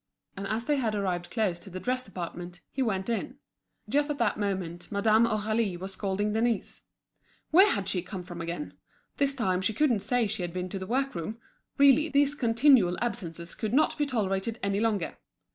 And 0.35 0.47
as 0.47 0.65
they 0.65 0.77
had 0.77 0.95
arrived 0.95 1.29
close 1.29 1.59
to 1.59 1.69
the 1.69 1.79
dress 1.79 2.03
department, 2.05 2.61
he 2.71 2.81
went 2.81 3.07
in. 3.07 3.37
Just 3.87 4.09
at 4.09 4.17
that 4.17 4.39
moment 4.39 4.91
Madame 4.91 5.27
Aurélie 5.27 5.77
was 5.77 5.93
scolding 5.93 6.33
Denise. 6.33 6.81
Where 7.51 7.69
had 7.69 7.87
she 7.87 8.01
come 8.01 8.23
from, 8.23 8.41
again? 8.41 8.73
This 9.17 9.35
time 9.35 9.61
she 9.61 9.75
couldn't 9.75 9.99
say 9.99 10.25
she 10.25 10.41
had 10.41 10.53
been 10.53 10.69
to 10.69 10.79
the 10.79 10.87
work 10.87 11.13
room. 11.13 11.37
Really, 11.77 12.09
these 12.09 12.33
continual 12.33 12.97
absences 12.99 13.53
could 13.53 13.75
not 13.75 13.95
be 13.95 14.07
tolerated 14.07 14.57
any 14.63 14.79
longer. 14.79 15.17